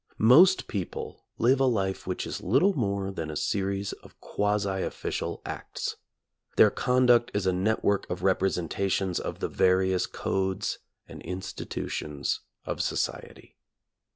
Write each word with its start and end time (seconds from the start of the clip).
Most 0.17 0.67
people 0.67 1.25
live 1.37 1.59
a 1.59 1.65
life 1.67 2.07
which 2.07 2.25
is 2.25 2.41
little 2.41 2.73
more 2.73 3.11
than 3.11 3.29
a 3.29 3.35
series 3.35 3.93
of 3.93 4.19
quasi 4.19 4.81
official 4.81 5.43
acts. 5.45 5.97
Their 6.55 6.71
conduct 6.71 7.29
is 7.35 7.45
a 7.45 7.53
network 7.53 8.09
of 8.09 8.23
representations 8.23 9.19
of 9.19 9.41
the 9.41 9.47
various 9.47 10.07
codes 10.07 10.79
and 11.07 11.21
institutions 11.21 12.39
of 12.65 12.81
society. 12.81 13.59